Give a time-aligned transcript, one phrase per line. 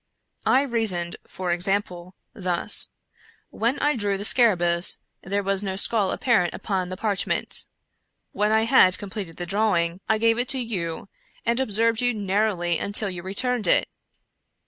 [0.47, 2.89] I reasoned, for example, thus:
[3.51, 7.65] When I drew the scarabcrus, there was no skull apparent upon the parch ment.
[8.31, 11.07] When I had completed the drawing I gave it to you,
[11.45, 13.89] and observed you narrowly until you returned it.